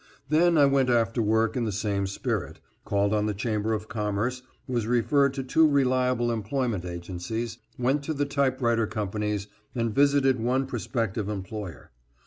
[0.29, 4.41] Then I went after work in the same spirit; called on the Chamber of Commerce,
[4.67, 9.45] was referred to two reliable employment agencies, went to the typewriter companies,
[9.75, 11.91] and visited one prospective employer.